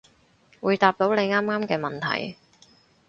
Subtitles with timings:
[0.61, 2.35] 會答到你啱啱嘅問題